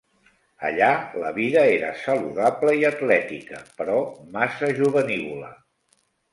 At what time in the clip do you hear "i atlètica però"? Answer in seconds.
2.81-4.01